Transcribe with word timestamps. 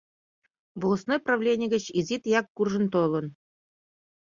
Волостной 0.81 1.19
правлений 1.25 1.71
гыч 1.75 1.85
изи 1.99 2.17
тияк 2.23 2.47
куржын 2.55 2.85
толын: 2.93 3.25